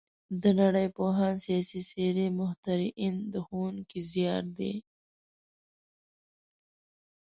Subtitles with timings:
[0.41, 4.73] د نړۍ پوهان، سیاسي څېرې، مخترعین د ښوونکي زیار دی.